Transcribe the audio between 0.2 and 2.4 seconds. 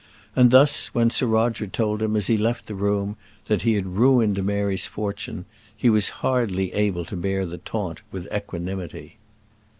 And thus, when Sir Roger told him, as he